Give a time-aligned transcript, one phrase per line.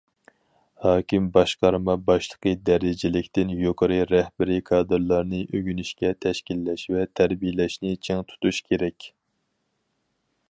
[0.83, 9.09] ھاكىم، باشقارما باشلىقى دەرىجىلىكتىن يۇقىرى رەھبىرىي كادىرلارنى ئۆگىنىشكە تەشكىللەش ۋە تەربىيەلەشنى چىڭ تۇتۇش كېرەك.